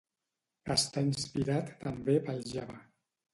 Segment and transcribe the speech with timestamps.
[0.75, 2.81] Està inspirat també pel Java.